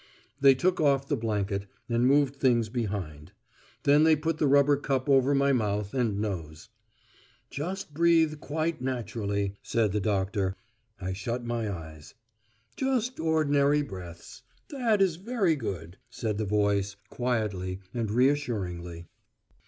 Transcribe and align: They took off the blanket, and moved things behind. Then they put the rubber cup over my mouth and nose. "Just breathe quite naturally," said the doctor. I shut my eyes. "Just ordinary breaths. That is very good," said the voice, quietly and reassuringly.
They 0.39 0.55
took 0.55 0.81
off 0.81 1.07
the 1.07 1.15
blanket, 1.15 1.67
and 1.87 2.07
moved 2.07 2.35
things 2.37 2.69
behind. 2.69 3.33
Then 3.83 4.03
they 4.03 4.15
put 4.15 4.39
the 4.39 4.47
rubber 4.47 4.75
cup 4.75 5.07
over 5.07 5.35
my 5.35 5.53
mouth 5.53 5.93
and 5.93 6.19
nose. 6.19 6.69
"Just 7.51 7.93
breathe 7.93 8.39
quite 8.39 8.81
naturally," 8.81 9.57
said 9.61 9.91
the 9.91 9.99
doctor. 9.99 10.55
I 10.99 11.13
shut 11.13 11.45
my 11.45 11.71
eyes. 11.71 12.15
"Just 12.75 13.19
ordinary 13.19 13.83
breaths. 13.83 14.41
That 14.71 15.03
is 15.03 15.17
very 15.17 15.55
good," 15.55 15.97
said 16.09 16.39
the 16.39 16.45
voice, 16.45 16.95
quietly 17.11 17.79
and 17.93 18.09
reassuringly. 18.09 19.05